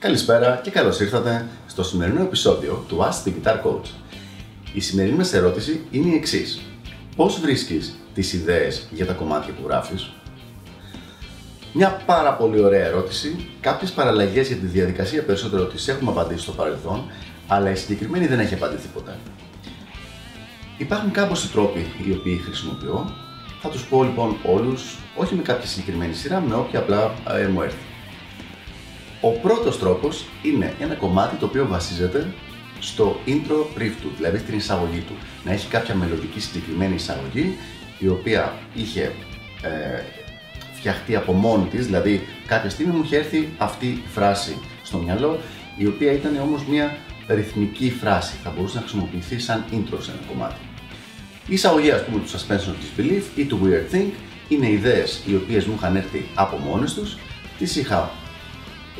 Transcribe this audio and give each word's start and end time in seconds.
Καλησπέρα 0.00 0.60
και 0.62 0.70
καλώς 0.70 1.00
ήρθατε 1.00 1.46
στο 1.66 1.82
σημερινό 1.82 2.22
επεισόδιο 2.22 2.84
του 2.88 2.98
Ask 2.98 3.28
the 3.28 3.32
Guitar 3.32 3.54
Coach. 3.54 3.86
Η 4.72 4.80
σημερινή 4.80 5.16
μας 5.16 5.32
ερώτηση 5.32 5.86
είναι 5.90 6.10
η 6.10 6.14
εξής. 6.14 6.60
Πώς 7.16 7.40
βρίσκεις 7.40 7.98
τις 8.14 8.32
ιδέες 8.32 8.88
για 8.90 9.06
τα 9.06 9.12
κομμάτια 9.12 9.52
που 9.52 9.62
γράφεις; 9.66 10.10
Μια 11.72 12.02
πάρα 12.06 12.34
πολύ 12.34 12.60
ωραία 12.60 12.86
ερώτηση. 12.86 13.48
Κάποιες 13.60 13.90
παραλλαγές 13.90 14.46
για 14.46 14.56
τη 14.56 14.66
διαδικασία 14.66 15.22
περισσότερο 15.22 15.64
τις 15.64 15.88
έχουμε 15.88 16.10
απαντήσει 16.10 16.42
στο 16.42 16.52
παρελθόν, 16.52 17.10
αλλά 17.46 17.70
η 17.70 17.76
συγκεκριμένη 17.76 18.26
δεν 18.26 18.40
έχει 18.40 18.54
απαντηθεί 18.54 18.88
ποτέ. 18.88 19.16
Υπάρχουν 20.78 21.10
οι 21.10 21.48
τρόποι 21.52 21.86
οι 22.06 22.12
οποίοι 22.12 22.36
χρησιμοποιώ. 22.36 23.14
Θα 23.62 23.68
τους 23.68 23.86
πω 23.86 24.02
λοιπόν 24.02 24.36
όλους, 24.46 24.98
όχι 25.16 25.34
με 25.34 25.42
κάποια 25.42 25.66
συγκεκριμένη 25.68 26.14
σειρά, 26.14 26.40
με 26.40 26.54
όποια 26.54 26.78
απλά 26.78 27.14
ε, 27.38 27.46
μου 27.46 27.62
έρθει. 27.62 27.89
Ο 29.20 29.30
πρώτος 29.30 29.78
τρόπος 29.78 30.24
είναι 30.42 30.74
ένα 30.80 30.94
κομμάτι 30.94 31.36
το 31.36 31.46
οποίο 31.46 31.66
βασίζεται 31.66 32.26
στο 32.80 33.20
intro 33.26 33.78
riff 33.78 33.92
του, 34.02 34.12
δηλαδή 34.16 34.38
στην 34.38 34.56
εισαγωγή 34.56 35.00
του. 35.00 35.14
Να 35.44 35.52
έχει 35.52 35.68
κάποια 35.68 35.94
μελλοντική 35.94 36.40
συγκεκριμένη 36.40 36.94
εισαγωγή, 36.94 37.56
η 37.98 38.08
οποία 38.08 38.52
είχε 38.74 39.12
ε, 39.62 40.02
φτιαχτεί 40.72 41.16
από 41.16 41.32
μόνη 41.32 41.64
της, 41.64 41.86
δηλαδή 41.86 42.26
κάποια 42.46 42.70
στιγμή 42.70 42.92
μου 42.96 43.02
είχε 43.04 43.16
έρθει 43.16 43.48
αυτή 43.58 43.86
η 43.86 44.02
φράση 44.12 44.58
στο 44.82 44.98
μυαλό, 44.98 45.38
η 45.76 45.86
οποία 45.86 46.12
ήταν 46.12 46.40
όμως 46.40 46.64
μια 46.64 46.96
ρυθμική 47.28 47.90
φράση, 47.90 48.34
θα 48.44 48.52
μπορούσε 48.56 48.74
να 48.74 48.80
χρησιμοποιηθεί 48.80 49.38
σαν 49.38 49.64
intro 49.72 49.98
σε 49.98 50.10
ένα 50.10 50.20
κομμάτι. 50.28 50.60
Η 51.46 51.54
εισαγωγή 51.54 51.90
ας 51.90 52.04
πούμε 52.04 52.20
του 52.20 52.30
suspension 52.30 53.00
disbelief 53.00 53.22
ή 53.34 53.44
του 53.44 53.60
weird 53.64 53.94
thing 53.94 54.10
είναι 54.48 54.70
ιδέες 54.70 55.22
οι 55.26 55.34
οποίες 55.34 55.64
μου 55.64 55.74
είχαν 55.76 55.96
έρθει 55.96 56.26
από 56.34 56.56
μόνες 56.56 56.94
τους, 56.94 57.18
τις 57.58 57.76
είχα 57.76 58.10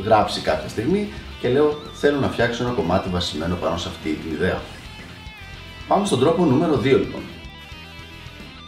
γράψει 0.05 0.41
κάποια 0.41 0.69
στιγμή 0.69 1.09
και 1.41 1.49
λέω 1.49 1.79
θέλω 1.93 2.19
να 2.21 2.29
φτιάξω 2.29 2.65
ένα 2.65 2.73
κομμάτι 2.73 3.09
βασισμένο 3.09 3.57
πάνω 3.57 3.77
σε 3.77 3.89
αυτή 3.89 4.11
την 4.11 4.33
ιδέα. 4.33 4.61
Πάμε 5.89 6.07
στον 6.07 6.21
τρόπο 6.21 6.45
νούμερο 6.45 6.75
2 6.75 6.83
λοιπόν. 6.83 7.23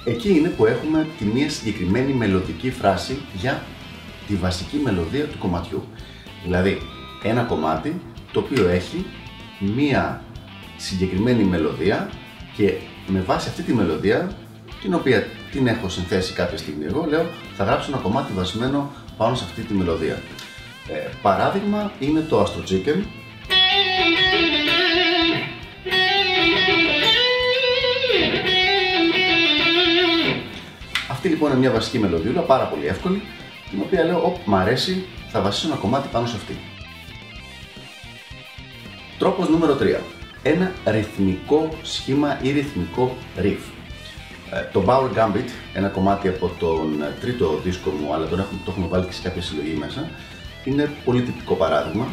Εκεί 0.04 0.30
είναι 0.30 0.48
που 0.48 0.66
έχουμε 0.66 1.06
τη 1.18 1.24
μία 1.24 1.50
συγκεκριμένη 1.50 2.12
μελωδική 2.12 2.70
φράση 2.70 3.18
για 3.34 3.62
τη 4.26 4.34
βασική 4.34 4.76
μελωδία 4.76 5.24
του 5.24 5.38
κομματιού. 5.38 5.82
Δηλαδή 6.42 6.78
ένα 7.22 7.42
κομμάτι 7.42 8.00
το 8.32 8.38
οποίο 8.38 8.68
έχει 8.68 9.06
μία 9.58 10.22
συγκεκριμένη 10.76 11.44
μελωδία 11.44 12.10
και 12.56 12.74
με 13.06 13.20
βάση 13.20 13.48
αυτή 13.48 13.62
τη 13.62 13.72
μελωδία 13.72 14.32
την 14.82 14.94
οποία 14.94 15.26
την 15.52 15.66
έχω 15.66 15.88
συνθέσει 15.88 16.32
κάποια 16.32 16.58
στιγμή 16.58 16.84
εγώ 16.84 17.06
λέω 17.08 17.26
θα 17.56 17.64
γράψω 17.64 17.90
ένα 17.92 18.00
κομμάτι 18.00 18.32
βασισμένο 18.32 18.90
πάνω 19.16 19.34
σε 19.34 19.44
αυτή 19.44 19.62
τη 19.62 19.74
μελωδία. 19.74 20.22
Ε, 20.88 21.08
παράδειγμα 21.22 21.92
είναι 21.98 22.20
το 22.20 22.42
Astro 22.42 22.70
Chicken. 22.70 23.02
Αυτή 31.10 31.28
λοιπόν 31.28 31.50
είναι 31.50 31.58
μια 31.58 31.70
βασική 31.70 31.98
μελωδία, 31.98 32.40
πάρα 32.40 32.64
πολύ 32.64 32.86
εύκολη, 32.86 33.22
την 33.70 33.80
οποία 33.80 34.04
λέω, 34.04 34.26
όπ, 34.26 34.36
μ' 34.44 34.54
αρέσει, 34.54 35.04
θα 35.28 35.40
βασίσω 35.40 35.66
ένα 35.66 35.76
κομμάτι 35.76 36.08
πάνω 36.12 36.26
σε 36.26 36.36
αυτή. 36.36 36.56
Τρόπος 39.18 39.48
νούμερο 39.48 39.76
3. 39.80 40.00
Ένα 40.42 40.72
ρυθμικό 40.86 41.68
σχήμα 41.82 42.38
ή 42.42 42.50
ρυθμικό 42.50 43.16
riff. 43.38 43.60
Ε, 44.52 44.68
το 44.72 44.84
Power 44.86 45.10
Gambit, 45.18 45.48
ένα 45.74 45.88
κομμάτι 45.88 46.28
από 46.28 46.50
τον 46.58 47.04
τρίτο 47.20 47.60
δίσκο 47.64 47.90
μου, 47.90 48.14
αλλά 48.14 48.26
τον 48.26 48.38
έχουμε, 48.38 48.60
το 48.64 48.70
έχουμε 48.70 48.86
βάλει 48.86 49.04
και 49.06 49.12
σε 49.12 49.22
κάποια 49.22 49.42
συλλογή 49.42 49.74
μέσα, 49.74 50.10
είναι 50.64 50.90
πολύ 51.04 51.22
τυπικό 51.22 51.54
παράδειγμα. 51.54 52.06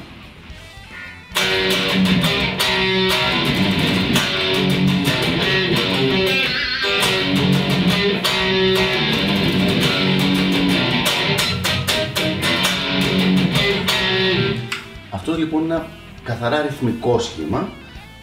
Αυτός 15.09 15.37
λοιπόν 15.37 15.63
είναι 15.63 15.73
ένα 15.73 15.87
καθαρά 16.23 16.61
ρυθμικό 16.61 17.19
σχήμα 17.19 17.69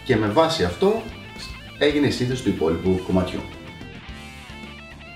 και 0.05 0.17
με 0.17 0.27
βάση 0.27 0.65
αυτό 0.65 1.03
έγινε 1.79 2.07
η 2.07 2.11
σύνθεση 2.11 2.43
του 2.43 2.49
υπόλοιπου 2.49 3.01
κομματιού. 3.07 3.41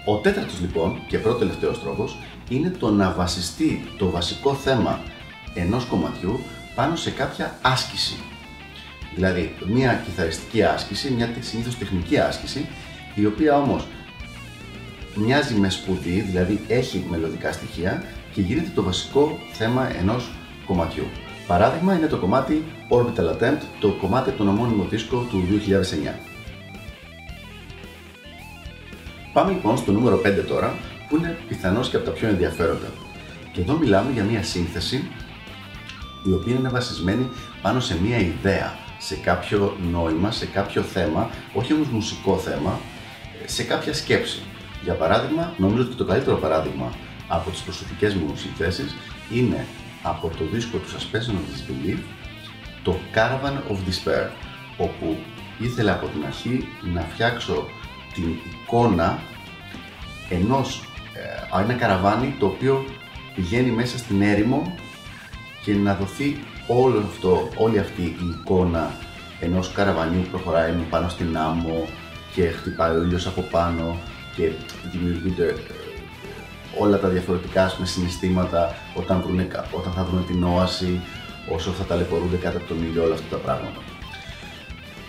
Ο 0.04 0.16
τέταρτος 0.16 0.60
λοιπόν 0.60 1.00
και 1.06 1.18
πρώτος 1.18 1.38
τελευταίος 1.38 1.80
τρόπος 1.80 2.16
είναι 2.48 2.70
το 2.70 2.90
να 2.90 3.10
βασιστεί 3.12 3.84
το 3.98 4.10
βασικό 4.10 4.54
θέμα 4.54 5.00
ενός 5.54 5.84
κομματιού 5.84 6.40
πάνω 6.74 6.96
σε 6.96 7.10
κάποια 7.10 7.58
άσκηση. 7.62 8.16
Δηλαδή, 9.14 9.54
μια 9.66 10.02
κιθαριστική 10.04 10.62
άσκηση, 10.62 11.10
μια 11.10 11.34
συνήθως 11.40 11.78
τεχνική 11.78 12.18
άσκηση, 12.18 12.68
η 13.14 13.26
οποία 13.26 13.56
όμως 13.56 13.86
μοιάζει 15.14 15.54
με 15.54 15.70
σπουδή, 15.70 16.20
δηλαδή 16.20 16.60
έχει 16.68 17.06
μελλοντικά 17.10 17.52
στοιχεία 17.52 18.04
και 18.32 18.40
γίνεται 18.40 18.70
το 18.74 18.82
βασικό 18.82 19.38
θέμα 19.52 19.96
ενός 19.98 20.30
κομματιού. 20.66 21.04
Παράδειγμα 21.46 21.94
είναι 21.94 22.06
το 22.06 22.16
κομμάτι 22.16 22.64
Orbital 22.88 23.36
Attempt, 23.36 23.62
το 23.80 23.92
κομμάτι 23.92 24.28
από 24.28 24.38
τον 24.38 24.48
ομώνυμο 24.48 24.84
δίσκο 24.84 25.26
του 25.30 25.44
2009. 25.48 26.29
Πάμε 29.40 29.52
λοιπόν 29.52 29.76
στο 29.76 29.92
νούμερο 29.92 30.20
5 30.24 30.44
τώρα, 30.48 30.78
που 31.08 31.16
είναι 31.16 31.38
πιθανώς 31.48 31.88
και 31.88 31.96
από 31.96 32.04
τα 32.04 32.10
πιο 32.10 32.28
ενδιαφέροντα. 32.28 32.86
Και 33.52 33.60
εδώ 33.60 33.76
μιλάμε 33.76 34.10
για 34.12 34.24
μια 34.24 34.42
σύνθεση 34.42 35.08
η 36.28 36.32
οποία 36.32 36.54
είναι 36.54 36.68
βασισμένη 36.68 37.28
πάνω 37.62 37.80
σε 37.80 38.00
μια 38.02 38.18
ιδέα, 38.18 38.78
σε 38.98 39.14
κάποιο 39.14 39.76
νόημα, 39.90 40.30
σε 40.30 40.46
κάποιο 40.46 40.82
θέμα, 40.82 41.30
όχι 41.54 41.72
όμως 41.72 41.88
μουσικό 41.88 42.36
θέμα, 42.36 42.80
σε 43.44 43.62
κάποια 43.62 43.94
σκέψη. 43.94 44.42
Για 44.82 44.94
παράδειγμα, 44.94 45.54
νομίζω 45.56 45.82
ότι 45.82 45.94
το 45.94 46.04
καλύτερο 46.04 46.36
παράδειγμα 46.36 46.92
από 47.28 47.50
τις 47.50 47.60
προσωπικές 47.60 48.14
μου 48.14 48.36
συνθέσεις 48.36 48.94
είναι 49.32 49.66
από 50.02 50.28
το 50.28 50.44
δίσκο 50.52 50.78
του 50.78 50.88
Suspension 50.88 51.32
of 51.32 51.44
Disbelief, 51.50 51.98
το 52.82 52.96
Caravan 53.14 53.72
of 53.72 53.76
Despair, 53.76 54.30
όπου 54.76 55.16
ήθελα 55.58 55.92
από 55.92 56.06
την 56.06 56.24
αρχή 56.26 56.68
να 56.94 57.00
φτιάξω 57.00 57.66
την 58.14 58.24
εικόνα 58.62 59.18
ενός 60.28 60.82
ε, 61.52 61.62
ένα 61.62 61.74
καραβάνι 61.74 62.34
το 62.38 62.46
οποίο 62.46 62.84
πηγαίνει 63.34 63.70
μέσα 63.70 63.98
στην 63.98 64.22
έρημο 64.22 64.74
και 65.64 65.74
να 65.74 65.94
δοθεί 65.94 66.38
όλο 66.66 66.98
αυτό, 66.98 67.48
όλη 67.56 67.78
αυτή 67.78 68.02
η 68.02 68.26
εικόνα 68.40 68.90
ενός 69.40 69.72
καραβανιού 69.72 70.22
που 70.22 70.28
προχωράει 70.28 70.72
πάνω 70.90 71.08
στην 71.08 71.36
άμμο 71.38 71.88
και 72.34 72.42
χτυπάει 72.42 72.96
ο 72.96 73.02
ήλιος 73.02 73.26
από 73.26 73.40
πάνω 73.40 73.98
και 74.36 74.50
δημιουργούνται 74.92 75.46
ε, 75.48 75.54
όλα 76.78 76.98
τα 76.98 77.08
διαφορετικά 77.08 77.74
με 77.78 77.86
συναισθήματα 77.86 78.74
όταν, 78.94 79.22
βρουνε, 79.22 79.48
όταν 79.70 79.92
θα 79.92 80.04
βρουν 80.04 80.26
την 80.26 80.42
όαση, 80.42 81.00
όσο 81.48 81.70
θα 81.70 81.84
ταλαιπωρούνται 81.84 82.36
κάτω 82.36 82.56
από 82.56 82.66
τον 82.66 82.82
ήλιο, 82.82 83.04
όλα 83.04 83.14
αυτά 83.14 83.36
τα 83.36 83.42
πράγματα. 83.42 83.80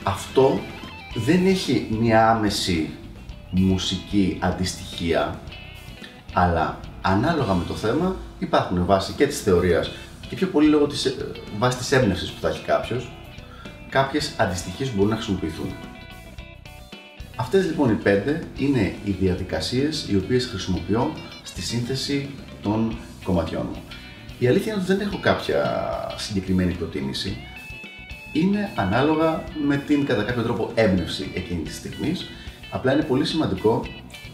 Αυτό 0.04 0.60
δεν 1.16 1.46
έχει 1.46 1.88
μια 2.00 2.30
άμεση 2.30 2.90
μουσική 3.50 4.38
αντιστοιχεία, 4.40 5.40
αλλά 6.34 6.80
ανάλογα 7.02 7.54
με 7.54 7.64
το 7.68 7.74
θέμα 7.74 8.16
υπάρχουν 8.40 8.86
βάσει 8.86 9.14
και 9.14 9.28
της 9.28 9.42
θεωρίας 9.42 9.92
και 10.30 10.36
πιο 10.36 10.48
πολύ 10.48 10.68
λόγω 10.68 10.88
της, 10.88 11.06
ε, 11.06 11.16
βάσει 11.58 11.78
της 11.78 11.92
έμπνευσης 11.92 12.32
που 12.32 12.42
θα 12.42 12.48
έχει 12.50 12.66
κάποιος, 12.66 13.12
κάποιες 13.90 14.34
αντιστοιχίες 14.38 14.90
που 14.90 14.96
μπορούν 14.96 15.10
να 15.10 15.16
χρησιμοποιηθούν. 15.16 15.74
Αυτές 17.36 17.66
λοιπόν 17.66 17.90
οι 17.90 17.94
πέντε 17.94 18.44
είναι 18.58 18.96
οι 19.04 19.12
διαδικασίες 19.12 20.08
οι 20.10 20.16
οποίες 20.16 20.46
χρησιμοποιώ 20.46 21.14
στη 21.44 21.62
σύνθεση 21.62 22.30
των 22.62 22.98
κομματιών 23.24 23.68
μου. 23.74 23.82
Η 24.40 24.48
αλήθεια 24.48 24.74
είναι 24.74 24.82
ότι 24.82 24.94
δεν 24.94 25.08
έχω 25.08 25.20
κάποια 25.20 25.88
συγκεκριμένη 26.18 26.74
προτίμηση. 26.74 27.38
Είναι 28.32 28.70
ανάλογα 28.76 29.44
με 29.68 29.78
την 29.78 30.06
κατά 30.06 30.24
κάποιο 30.24 30.44
τρόπο 30.44 30.72
έμπνευση 30.76 31.32
εκείνης 31.36 31.70
της 31.70 31.76
στιγμής. 31.76 32.30
Απλά 32.72 32.94
είναι 32.94 33.04
πολύ 33.04 33.26
σημαντικό 33.26 33.86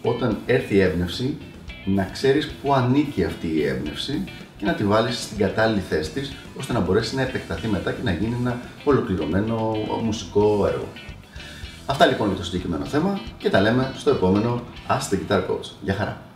όταν 0.02 0.38
έρθει 0.46 0.76
η 0.76 0.82
έμπνευση 0.82 1.38
να 1.86 2.04
ξέρεις 2.04 2.52
πού 2.62 2.74
ανήκει 2.74 3.24
αυτή 3.24 3.48
η 3.48 3.66
έμπνευση 3.66 4.24
και 4.58 4.66
να 4.66 4.74
τη 4.74 4.84
βάλεις 4.84 5.24
στην 5.24 5.38
κατάλληλη 5.38 5.80
θέση 5.80 6.12
της 6.12 6.34
ώστε 6.60 6.74
να 6.74 6.80
μπορέσει 6.80 7.16
να 7.16 7.22
επεκταθεί 7.22 7.68
μετά 7.68 7.92
και 7.92 8.04
να 8.04 8.12
γίνει 8.12 8.36
ένα 8.40 8.60
ολοκληρωμένο 8.84 9.76
μουσικό 10.04 10.68
έργο. 10.68 10.88
Αυτά 11.86 12.06
λοιπόν 12.06 12.28
για 12.28 12.38
το 12.38 12.44
συγκεκριμένο 12.44 12.86
θέμα 12.86 13.20
και 13.38 13.50
τα 13.50 13.62
λέμε 13.62 13.94
στο 13.98 14.10
επόμενο 14.10 14.64
Ask 14.88 15.14
the 15.14 15.18
Guitar 15.18 15.40
Coach. 15.40 15.70
Γεια 15.82 15.94
χαρά! 15.94 16.27